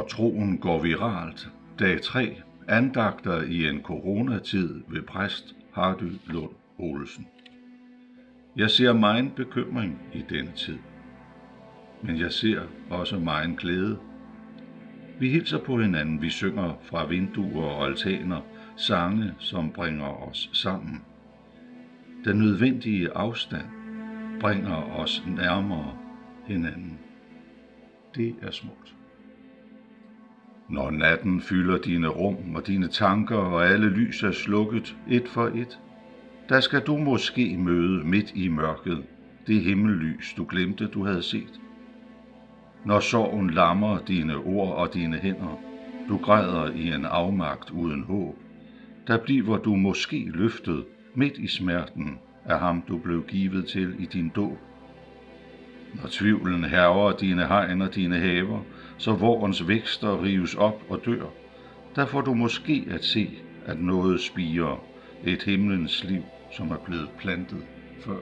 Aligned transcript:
Når 0.00 0.06
troen 0.06 0.58
går 0.58 0.82
viralt. 0.82 1.50
Dag 1.78 2.02
3. 2.02 2.36
Andagter 2.68 3.42
i 3.42 3.68
en 3.68 3.82
coronatid 3.82 4.82
ved 4.88 5.02
præst 5.02 5.54
Hardy 5.72 6.12
Lund 6.26 6.50
Olsen. 6.78 7.26
Jeg 8.56 8.70
ser 8.70 8.92
meget 8.92 9.32
bekymring 9.36 9.98
i 10.12 10.24
denne 10.30 10.52
tid. 10.56 10.78
Men 12.02 12.18
jeg 12.18 12.32
ser 12.32 12.60
også 12.90 13.18
meget 13.18 13.58
glæde. 13.58 13.98
Vi 15.18 15.30
hilser 15.30 15.58
på 15.58 15.80
hinanden, 15.80 16.22
vi 16.22 16.30
synger 16.30 16.78
fra 16.82 17.06
vinduer 17.06 17.64
og 17.64 17.86
altaner, 17.86 18.40
sange, 18.76 19.34
som 19.38 19.70
bringer 19.70 20.28
os 20.28 20.50
sammen. 20.52 21.02
Den 22.24 22.36
nødvendige 22.36 23.16
afstand 23.16 23.66
bringer 24.40 24.98
os 24.98 25.22
nærmere 25.36 25.96
hinanden. 26.46 26.98
Det 28.14 28.34
er 28.42 28.50
smukt. 28.50 28.94
Når 30.70 30.90
natten 30.90 31.40
fylder 31.40 31.78
dine 31.78 32.08
rum 32.08 32.54
og 32.54 32.66
dine 32.66 32.88
tanker, 32.88 33.36
og 33.36 33.66
alle 33.66 33.88
lys 33.88 34.22
er 34.22 34.30
slukket 34.30 34.96
et 35.08 35.28
for 35.28 35.46
et, 35.46 35.78
der 36.48 36.60
skal 36.60 36.80
du 36.80 36.96
måske 36.96 37.56
møde 37.58 38.04
midt 38.04 38.32
i 38.34 38.48
mørket 38.48 39.02
det 39.46 39.60
himmellys, 39.60 40.34
du 40.36 40.46
glemte, 40.48 40.86
du 40.86 41.04
havde 41.04 41.22
set. 41.22 41.60
Når 42.84 43.00
sorgen 43.00 43.50
lammer 43.50 43.98
dine 43.98 44.36
ord 44.36 44.76
og 44.76 44.94
dine 44.94 45.16
hænder, 45.16 45.60
du 46.08 46.16
græder 46.16 46.72
i 46.72 46.92
en 46.92 47.04
afmagt 47.04 47.70
uden 47.70 48.02
håb, 48.02 48.36
der 49.06 49.16
bliver 49.16 49.56
du 49.56 49.76
måske 49.76 50.30
løftet 50.34 50.84
midt 51.14 51.38
i 51.38 51.46
smerten 51.46 52.18
af 52.44 52.60
ham, 52.60 52.82
du 52.88 52.98
blev 52.98 53.24
givet 53.28 53.66
til 53.66 53.94
i 53.98 54.06
din 54.06 54.28
dåb. 54.28 54.58
Når 55.94 56.08
tvivlen 56.10 56.64
herver 56.64 57.12
dine 57.12 57.46
hegn 57.46 57.82
og 57.82 57.94
dine 57.94 58.18
haver, 58.18 58.60
så 59.00 59.12
vorens 59.12 59.68
vækster 59.68 60.22
rives 60.22 60.54
op 60.54 60.82
og 60.88 61.00
dør, 61.04 61.24
der 61.96 62.06
får 62.06 62.20
du 62.20 62.34
måske 62.34 62.86
at 62.90 63.04
se, 63.04 63.30
at 63.66 63.80
noget 63.80 64.20
spiger 64.20 64.84
et 65.24 65.42
himlens 65.42 66.04
liv, 66.04 66.22
som 66.56 66.70
er 66.70 66.76
blevet 66.76 67.08
plantet 67.18 67.62
før. 68.00 68.18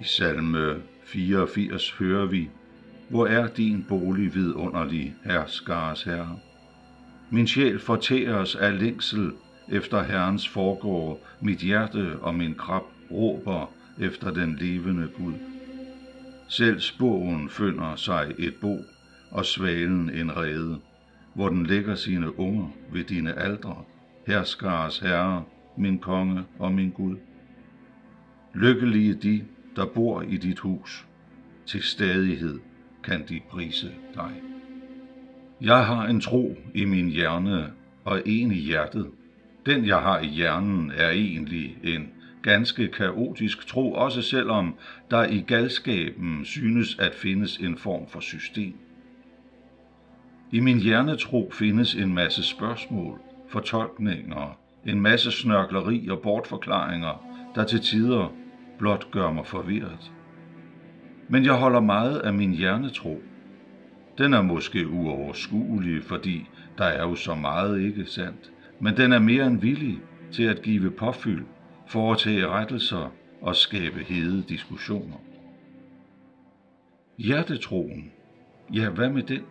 I 0.00 0.04
salme 0.04 0.82
84 1.04 1.90
hører 1.90 2.26
vi, 2.26 2.50
hvor 3.08 3.26
er 3.26 3.46
din 3.46 3.84
bolig 3.88 4.34
vidunderlig, 4.34 5.14
herskares 5.24 6.02
herre? 6.02 6.38
Min 7.30 7.46
sjæl 7.46 7.78
fortæres 7.78 8.54
af 8.54 8.78
længsel 8.78 9.32
efter 9.68 10.02
Herrens 10.02 10.48
forgår, 10.48 11.26
mit 11.40 11.58
hjerte 11.58 12.18
og 12.20 12.34
min 12.34 12.54
krop 12.54 12.86
råber 13.10 13.72
efter 14.00 14.30
den 14.30 14.56
levende 14.56 15.08
Gud. 15.16 15.34
Selv 16.48 16.80
spåen 16.80 17.50
finder 17.50 17.96
sig 17.96 18.34
et 18.38 18.54
bo, 18.60 18.84
og 19.34 19.46
svalen 19.46 20.10
en 20.10 20.36
rede, 20.36 20.80
hvor 21.34 21.48
den 21.48 21.66
lægger 21.66 21.94
sine 21.94 22.38
unger 22.38 22.68
ved 22.92 23.04
dine 23.04 23.38
aldre, 23.38 23.76
herskares 24.26 24.98
herre, 24.98 25.44
min 25.76 25.98
konge 25.98 26.44
og 26.58 26.72
min 26.72 26.90
Gud. 26.90 27.16
Lykkelige 28.54 29.14
de, 29.14 29.44
der 29.76 29.86
bor 29.86 30.22
i 30.22 30.36
dit 30.36 30.58
hus, 30.58 31.06
til 31.66 31.82
stadighed 31.82 32.60
kan 33.04 33.24
de 33.28 33.40
prise 33.50 33.92
dig. 34.14 34.32
Jeg 35.60 35.86
har 35.86 36.06
en 36.06 36.20
tro 36.20 36.56
i 36.74 36.84
min 36.84 37.08
hjerne 37.08 37.72
og 38.04 38.22
en 38.26 38.52
i 38.52 38.58
hjertet. 38.58 39.10
Den, 39.66 39.86
jeg 39.86 39.98
har 39.98 40.20
i 40.20 40.26
hjernen, 40.26 40.92
er 40.96 41.10
egentlig 41.10 41.78
en 41.82 42.08
ganske 42.42 42.88
kaotisk 42.88 43.66
tro, 43.66 43.92
også 43.92 44.22
selvom 44.22 44.74
der 45.10 45.24
i 45.24 45.44
galskaben 45.46 46.44
synes 46.44 46.98
at 46.98 47.14
findes 47.14 47.56
en 47.56 47.76
form 47.76 48.08
for 48.08 48.20
system. 48.20 48.74
I 50.54 50.60
min 50.60 50.78
hjernetro 50.78 51.50
findes 51.52 51.94
en 51.94 52.14
masse 52.14 52.42
spørgsmål, 52.42 53.20
fortolkninger, 53.48 54.58
en 54.86 55.00
masse 55.00 55.30
snørkleri 55.30 56.08
og 56.08 56.20
bortforklaringer, 56.22 57.26
der 57.54 57.64
til 57.64 57.80
tider 57.80 58.32
blot 58.78 59.10
gør 59.10 59.32
mig 59.32 59.46
forvirret. 59.46 60.12
Men 61.28 61.44
jeg 61.44 61.52
holder 61.52 61.80
meget 61.80 62.18
af 62.18 62.34
min 62.34 62.52
hjernetro. 62.52 63.22
Den 64.18 64.34
er 64.34 64.42
måske 64.42 64.88
uoverskuelig, 64.88 66.04
fordi 66.04 66.48
der 66.78 66.84
er 66.84 67.02
jo 67.02 67.14
så 67.14 67.34
meget 67.34 67.80
ikke 67.80 68.06
sandt, 68.06 68.52
men 68.80 68.96
den 68.96 69.12
er 69.12 69.18
mere 69.18 69.46
end 69.46 69.60
villig 69.60 69.98
til 70.32 70.42
at 70.42 70.62
give 70.62 70.90
påfyld, 70.90 71.44
foretage 71.86 72.48
rettelser 72.48 73.12
og 73.40 73.56
skabe 73.56 74.00
hede 74.00 74.44
diskussioner. 74.48 75.16
Hjertetroen, 77.18 78.12
ja 78.74 78.88
hvad 78.88 79.10
med 79.10 79.22
den? 79.22 79.42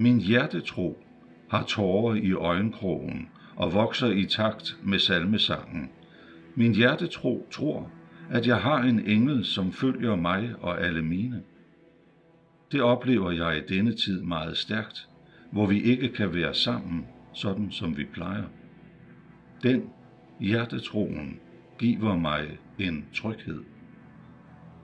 Min 0.00 0.18
hjertetro 0.18 0.98
har 1.50 1.62
tårer 1.62 2.14
i 2.14 2.32
øjenkrogen 2.32 3.28
og 3.56 3.74
vokser 3.74 4.10
i 4.10 4.24
takt 4.24 4.78
med 4.82 4.98
salmesangen. 4.98 5.90
Min 6.54 6.74
hjertetro 6.74 7.46
tror, 7.50 7.90
at 8.30 8.46
jeg 8.46 8.56
har 8.56 8.78
en 8.78 9.00
engel, 9.06 9.44
som 9.44 9.72
følger 9.72 10.16
mig 10.16 10.54
og 10.60 10.80
alle 10.80 11.02
mine. 11.02 11.42
Det 12.72 12.82
oplever 12.82 13.30
jeg 13.30 13.56
i 13.56 13.74
denne 13.74 13.92
tid 13.92 14.22
meget 14.22 14.56
stærkt, 14.56 15.08
hvor 15.50 15.66
vi 15.66 15.82
ikke 15.82 16.08
kan 16.08 16.34
være 16.34 16.54
sammen, 16.54 17.06
sådan 17.32 17.70
som 17.70 17.96
vi 17.96 18.04
plejer. 18.04 18.44
Den 19.62 19.82
hjertetroen 20.40 21.40
giver 21.78 22.16
mig 22.16 22.58
en 22.78 23.04
tryghed, 23.14 23.62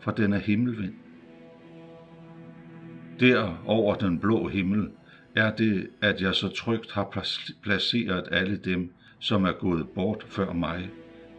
for 0.00 0.10
den 0.10 0.32
er 0.32 0.38
himmelvind. 0.38 0.94
Der 3.20 3.62
over 3.66 3.94
den 3.94 4.18
blå 4.18 4.48
himmel 4.48 4.90
er 5.34 5.50
det, 5.56 5.86
at 6.02 6.20
jeg 6.20 6.34
så 6.34 6.48
trygt 6.48 6.92
har 6.92 7.26
placeret 7.62 8.28
alle 8.30 8.56
dem, 8.56 8.92
som 9.18 9.44
er 9.44 9.52
gået 9.52 9.88
bort 9.88 10.26
før 10.28 10.52
mig, 10.52 10.90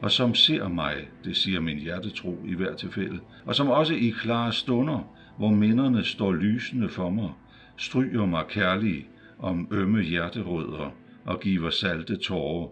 og 0.01 0.11
som 0.11 0.35
ser 0.35 0.67
mig, 0.67 0.95
det 1.23 1.37
siger 1.37 1.59
min 1.59 1.77
hjertetro 1.77 2.37
i 2.45 2.53
hver 2.53 2.75
tilfælde, 2.75 3.19
og 3.45 3.55
som 3.55 3.67
også 3.67 3.93
i 3.93 4.09
klare 4.09 4.53
stunder, 4.53 5.15
hvor 5.37 5.49
minderne 5.49 6.03
står 6.03 6.33
lysende 6.33 6.89
for 6.89 7.09
mig, 7.09 7.29
stryger 7.77 8.25
mig 8.25 8.47
kærlige 8.47 9.07
om 9.39 9.67
ømme 9.71 10.01
hjerterødder 10.01 10.95
og 11.25 11.39
giver 11.39 11.69
salte 11.69 12.15
tårer. 12.17 12.69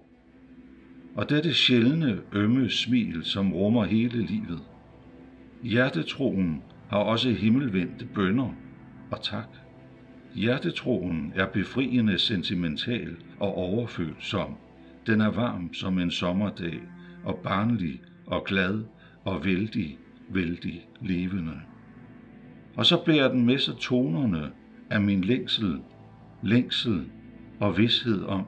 Og 1.16 1.30
dette 1.30 1.54
sjældne 1.54 2.20
ømme 2.34 2.70
smil, 2.70 3.24
som 3.24 3.54
rummer 3.54 3.86
hele 3.86 4.26
livet. 4.26 4.60
Hjertetroen 5.64 6.62
har 6.90 6.98
også 6.98 7.30
himmelvendte 7.30 8.06
bønder 8.06 8.56
og 9.12 9.22
tak. 9.22 9.63
Hjertetroen 10.36 11.34
er 11.36 11.46
befriende 11.46 12.18
sentimental 12.18 13.16
og 13.40 13.56
overfølsom. 13.56 14.56
Den 15.08 15.22
er 15.22 15.32
varm 15.32 15.74
som 15.74 16.00
en 16.00 16.12
sommerdag 16.12 16.80
og 17.24 17.40
barnlig 17.44 18.02
og 18.26 18.44
glad 18.44 18.84
og 19.24 19.46
vældig, 19.46 19.98
vældig 20.30 20.88
levende. 21.02 21.62
Og 22.76 22.86
så 22.86 23.04
bærer 23.06 23.32
den 23.32 23.46
med 23.46 23.58
sig 23.58 23.74
tonerne 23.80 24.52
af 24.90 25.02
min 25.02 25.24
længsel, 25.24 25.82
længsel 26.44 27.06
og 27.60 27.78
vidshed 27.78 28.24
om, 28.24 28.46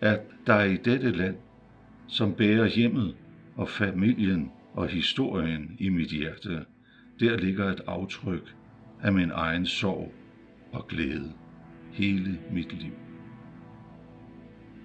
at 0.00 0.20
der 0.46 0.62
i 0.62 0.76
dette 0.76 1.10
land, 1.10 1.36
som 2.08 2.32
bærer 2.32 2.66
hjemmet 2.66 3.14
og 3.56 3.68
familien 3.68 4.50
og 4.72 4.88
historien 4.88 5.76
i 5.78 5.88
mit 5.88 6.10
hjerte, 6.10 6.64
der 7.20 7.36
ligger 7.36 7.70
et 7.70 7.80
aftryk 7.86 8.54
af 9.02 9.12
min 9.12 9.30
egen 9.30 9.66
sorg 9.66 10.12
og 10.74 10.88
glæde 10.88 11.32
hele 11.92 12.38
mit 12.52 12.82
liv. 12.82 12.92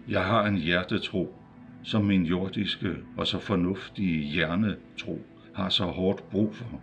Jeg 0.09 0.25
har 0.25 0.45
en 0.47 0.57
hjertetro, 0.57 1.35
som 1.83 2.05
min 2.05 2.25
jordiske 2.25 2.95
og 3.17 3.27
så 3.27 3.39
fornuftige 3.39 4.23
hjernetro 4.23 5.21
har 5.55 5.69
så 5.69 5.85
hårdt 5.85 6.29
brug 6.29 6.55
for. 6.55 6.81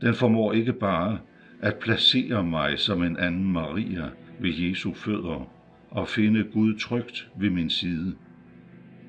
Den 0.00 0.14
formår 0.14 0.52
ikke 0.52 0.72
bare 0.72 1.18
at 1.60 1.76
placere 1.78 2.44
mig 2.44 2.78
som 2.78 3.02
en 3.02 3.16
anden 3.16 3.52
Maria 3.52 4.10
ved 4.40 4.54
Jesu 4.54 4.92
fødder 4.94 5.50
og 5.90 6.08
finde 6.08 6.44
Gud 6.44 6.78
trygt 6.78 7.30
ved 7.36 7.50
min 7.50 7.70
side. 7.70 8.16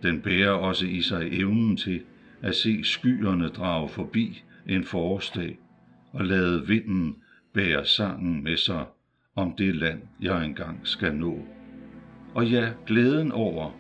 Den 0.04 0.22
bærer 0.22 0.52
også 0.52 0.86
i 0.86 1.02
sig 1.02 1.28
evnen 1.32 1.78
til 1.78 2.02
at 2.42 2.56
se 2.56 2.84
skyerne 2.84 3.48
drage 3.48 3.90
forbi 3.90 4.44
en 4.68 4.84
forårsdag 4.84 5.58
og 6.12 6.26
lade 6.26 6.68
vinden 6.68 7.16
bærer 7.58 7.84
sangen 7.84 8.44
med 8.44 8.58
sig 8.58 8.86
om 9.36 9.54
det 9.58 9.76
land, 9.76 10.02
jeg 10.22 10.46
engang 10.46 10.80
skal 10.84 11.16
nå. 11.16 11.40
Og 12.34 12.48
ja, 12.48 12.70
glæden 12.88 13.32
over 13.32 13.72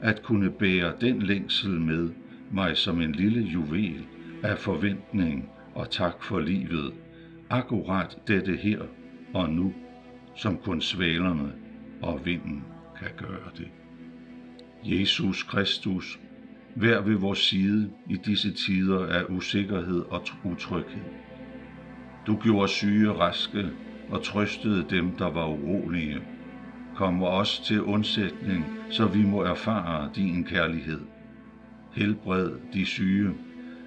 at 0.00 0.22
kunne 0.22 0.50
bære 0.50 0.92
den 1.00 1.22
længsel 1.22 1.80
med 1.80 2.10
mig 2.52 2.76
som 2.76 3.00
en 3.00 3.12
lille 3.12 3.40
juvel 3.40 4.06
af 4.42 4.58
forventning 4.58 5.50
og 5.74 5.90
tak 5.90 6.22
for 6.22 6.40
livet, 6.40 6.92
akkurat 7.50 8.18
dette 8.28 8.56
her 8.56 8.80
og 9.34 9.50
nu, 9.50 9.74
som 10.36 10.56
kun 10.58 10.80
svalerne 10.80 11.52
og 12.02 12.20
vinden 12.24 12.64
kan 12.98 13.10
gøre 13.16 13.50
det. 13.56 13.68
Jesus 14.84 15.42
Kristus, 15.42 16.20
vær 16.74 17.00
ved 17.00 17.14
vores 17.14 17.38
side 17.38 17.90
i 18.10 18.16
disse 18.26 18.52
tider 18.52 19.06
af 19.06 19.24
usikkerhed 19.28 20.00
og 20.00 20.22
utryghed. 20.44 21.26
Du 22.26 22.38
gjorde 22.42 22.68
syge 22.68 23.12
raske 23.12 23.70
og 24.10 24.22
trøstede 24.22 24.86
dem, 24.90 25.10
der 25.10 25.30
var 25.30 25.46
urolige. 25.46 26.18
Kom 26.94 27.22
os 27.22 27.58
til 27.58 27.82
undsætning, 27.82 28.64
så 28.90 29.06
vi 29.06 29.24
må 29.24 29.42
erfare 29.42 30.10
din 30.16 30.44
kærlighed. 30.44 31.00
Helbred 31.92 32.50
de 32.72 32.86
syge, 32.86 33.34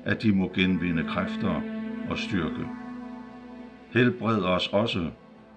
at 0.05 0.23
de 0.23 0.31
må 0.31 0.51
genvinde 0.55 1.03
kræfter 1.03 1.61
og 2.09 2.17
styrke. 2.17 2.65
Helbred 3.93 4.41
os 4.43 4.67
også 4.67 5.09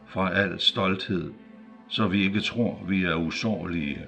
fra 0.06 0.34
al 0.34 0.60
stolthed, 0.60 1.32
så 1.88 2.08
vi 2.08 2.22
ikke 2.22 2.40
tror, 2.40 2.80
vi 2.88 3.04
er 3.04 3.14
usårlige 3.14 3.98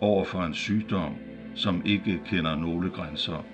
over 0.00 0.24
for 0.24 0.42
en 0.42 0.54
sygdom, 0.54 1.14
som 1.54 1.82
ikke 1.84 2.20
kender 2.26 2.56
nogle 2.56 2.90
grænser. 2.90 3.44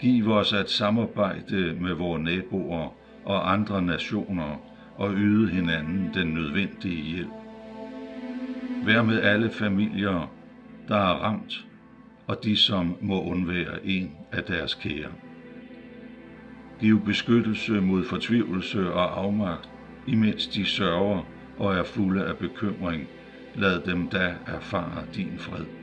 Giv 0.00 0.30
os 0.30 0.52
at 0.52 0.70
samarbejde 0.70 1.76
med 1.80 1.92
vores 1.92 2.22
naboer 2.22 3.01
og 3.24 3.52
andre 3.52 3.82
nationer 3.82 4.60
og 4.96 5.14
yde 5.16 5.50
hinanden 5.50 6.10
den 6.14 6.26
nødvendige 6.26 7.02
hjælp. 7.02 7.32
Vær 8.84 9.02
med 9.02 9.22
alle 9.22 9.50
familier, 9.50 10.32
der 10.88 10.96
er 10.96 11.22
ramt, 11.24 11.64
og 12.26 12.44
de, 12.44 12.56
som 12.56 12.96
må 13.00 13.22
undvære 13.22 13.86
en 13.86 14.10
af 14.32 14.42
deres 14.42 14.74
kære. 14.74 15.10
Giv 16.80 17.04
beskyttelse 17.04 17.72
mod 17.72 18.04
fortvivlelse 18.04 18.92
og 18.92 19.18
afmagt, 19.18 19.68
imens 20.06 20.46
de 20.46 20.64
sørger 20.64 21.26
og 21.58 21.74
er 21.74 21.84
fulde 21.84 22.24
af 22.24 22.36
bekymring. 22.36 23.06
Lad 23.54 23.80
dem 23.80 24.08
da 24.08 24.34
erfare 24.46 25.04
din 25.14 25.32
fred. 25.38 25.81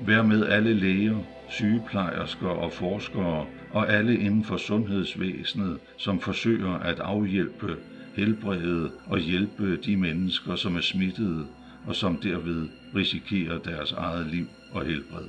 Vær 0.00 0.22
med 0.22 0.46
alle 0.46 0.74
læger, 0.74 1.22
sygeplejersker 1.48 2.48
og 2.48 2.72
forskere 2.72 3.46
og 3.70 3.92
alle 3.92 4.18
inden 4.18 4.44
for 4.44 4.56
sundhedsvæsenet, 4.56 5.78
som 5.98 6.20
forsøger 6.20 6.72
at 6.72 7.00
afhjælpe, 7.00 7.76
helbrede 8.16 8.92
og 9.06 9.18
hjælpe 9.18 9.76
de 9.76 9.96
mennesker, 9.96 10.56
som 10.56 10.76
er 10.76 10.80
smittede 10.80 11.46
og 11.86 11.96
som 11.96 12.16
derved 12.22 12.68
risikerer 12.94 13.58
deres 13.58 13.92
eget 13.92 14.26
liv 14.26 14.46
og 14.72 14.84
helbred. 14.84 15.28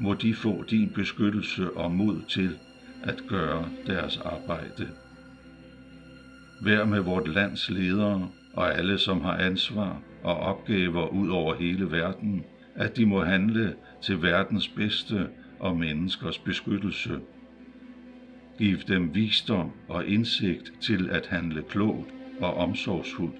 Må 0.00 0.14
de 0.14 0.34
få 0.34 0.64
din 0.70 0.92
beskyttelse 0.94 1.70
og 1.76 1.90
mod 1.90 2.22
til 2.28 2.58
at 3.02 3.22
gøre 3.28 3.68
deres 3.86 4.16
arbejde. 4.16 4.88
Vær 6.64 6.84
med 6.84 7.00
vort 7.00 7.28
lands 7.28 7.70
ledere 7.70 8.28
og 8.54 8.78
alle, 8.78 8.98
som 8.98 9.20
har 9.20 9.36
ansvar 9.36 10.02
og 10.22 10.36
opgaver 10.36 11.08
ud 11.08 11.28
over 11.28 11.54
hele 11.54 11.90
verden, 11.90 12.44
at 12.74 12.96
de 12.96 13.06
må 13.06 13.24
handle 13.24 13.74
til 14.00 14.22
verdens 14.22 14.68
bedste 14.68 15.28
og 15.58 15.76
menneskers 15.76 16.38
beskyttelse. 16.38 17.20
Giv 18.58 18.78
dem 18.78 19.14
visdom 19.14 19.70
og 19.88 20.06
indsigt 20.06 20.72
til 20.80 21.10
at 21.10 21.26
handle 21.26 21.62
klogt 21.62 22.14
og 22.40 22.54
omsorgsfuldt, 22.54 23.36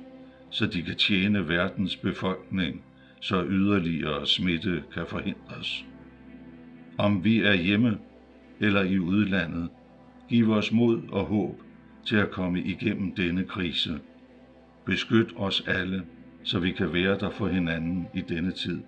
så 0.50 0.66
de 0.66 0.82
kan 0.82 0.96
tjene 0.96 1.48
verdens 1.48 1.96
befolkning, 1.96 2.82
så 3.20 3.44
yderligere 3.44 4.26
smitte 4.26 4.82
kan 4.94 5.06
forhindres. 5.06 5.84
Om 6.98 7.24
vi 7.24 7.40
er 7.40 7.54
hjemme 7.54 7.98
eller 8.60 8.82
i 8.82 8.98
udlandet, 8.98 9.68
giv 10.28 10.50
os 10.50 10.72
mod 10.72 11.02
og 11.08 11.24
håb 11.24 11.62
til 12.06 12.16
at 12.16 12.30
komme 12.30 12.60
igennem 12.60 13.14
denne 13.14 13.44
krise. 13.44 13.98
Beskyt 14.84 15.32
os 15.36 15.64
alle, 15.66 16.02
så 16.42 16.58
vi 16.58 16.70
kan 16.70 16.92
være 16.92 17.18
der 17.18 17.30
for 17.30 17.48
hinanden 17.48 18.06
i 18.14 18.20
denne 18.20 18.52
tid. 18.52 18.80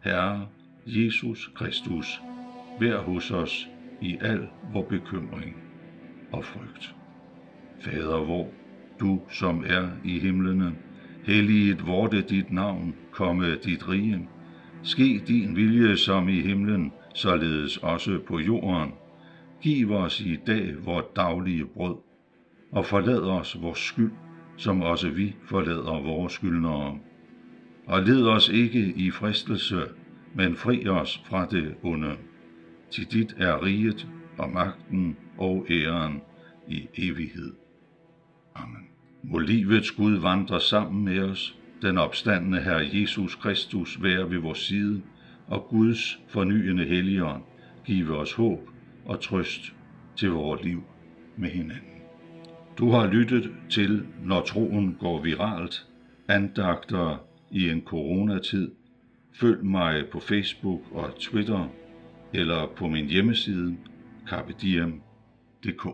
Herre 0.00 0.48
Jesus 0.86 1.50
Kristus, 1.54 2.20
vær 2.80 2.98
hos 2.98 3.30
os 3.30 3.68
i 4.00 4.18
al 4.20 4.48
vor 4.72 4.82
bekymring 4.82 5.56
og 6.32 6.44
frygt. 6.44 6.94
Fader 7.80 8.24
vor, 8.24 8.48
du 9.00 9.20
som 9.30 9.64
er 9.66 9.88
i 10.04 10.18
himlene, 10.18 10.74
helliget 11.24 11.86
vorte 11.86 12.22
dit 12.22 12.52
navn, 12.52 12.94
komme 13.10 13.56
dit 13.64 13.88
rige. 13.88 14.28
Ske 14.82 15.22
din 15.26 15.56
vilje 15.56 15.96
som 15.96 16.28
i 16.28 16.40
himlen, 16.40 16.92
således 17.14 17.76
også 17.76 18.18
på 18.26 18.38
jorden. 18.38 18.92
Giv 19.62 19.92
os 19.92 20.20
i 20.20 20.36
dag 20.46 20.74
vort 20.84 21.16
daglige 21.16 21.64
brød, 21.64 21.96
og 22.72 22.86
forlad 22.86 23.20
os 23.20 23.56
vores 23.62 23.78
skyld, 23.78 24.12
som 24.56 24.82
også 24.82 25.10
vi 25.10 25.34
forlader 25.44 26.02
vores 26.02 26.32
skyldnere. 26.32 26.98
Og 27.86 28.02
led 28.02 28.26
os 28.26 28.48
ikke 28.48 28.92
i 28.96 29.10
fristelse, 29.10 29.82
men 30.34 30.56
fri 30.56 30.88
os 30.88 31.22
fra 31.24 31.46
det 31.46 31.74
onde. 31.82 32.16
Til 32.90 33.12
dit 33.12 33.34
er 33.38 33.64
riget 33.64 34.08
og 34.38 34.50
magten 34.50 35.16
og 35.38 35.66
æren 35.70 36.20
i 36.68 36.88
evighed. 36.94 37.52
Amen. 38.54 38.88
Må 39.22 39.38
livets 39.38 39.90
Gud 39.90 40.18
vandre 40.18 40.60
sammen 40.60 41.04
med 41.04 41.22
os, 41.22 41.58
den 41.82 41.98
opstandende 41.98 42.60
Herre 42.60 42.88
Jesus 42.92 43.34
Kristus 43.34 44.02
være 44.02 44.30
ved 44.30 44.38
vores 44.38 44.58
side, 44.58 45.02
og 45.46 45.66
Guds 45.70 46.18
fornyende 46.28 46.84
helligånd 46.84 47.42
give 47.84 48.16
os 48.16 48.32
håb 48.32 48.70
og 49.04 49.20
trøst 49.20 49.74
til 50.16 50.30
vores 50.30 50.62
liv 50.64 50.82
med 51.36 51.50
hinanden. 51.50 52.02
Du 52.78 52.90
har 52.90 53.06
lyttet 53.06 53.50
til, 53.70 54.06
når 54.24 54.40
troen 54.40 54.96
går 55.00 55.22
viralt, 55.22 55.86
andagter 56.28 57.26
i 57.56 57.70
en 57.70 57.80
coronatid. 57.80 58.70
Følg 59.32 59.64
mig 59.64 60.08
på 60.12 60.20
Facebook 60.20 60.80
og 60.92 61.18
Twitter 61.18 61.68
eller 62.34 62.66
på 62.76 62.88
min 62.88 63.06
hjemmeside 63.06 63.76
carpediem.dk. 64.28 65.86